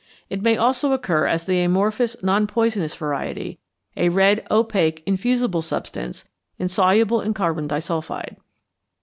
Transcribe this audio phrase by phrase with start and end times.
[0.31, 3.59] It may also occur as the amorphous non poisonous variety,
[3.95, 6.27] a red opaque infusible substance,
[6.57, 8.37] insoluble in carbon disulphide.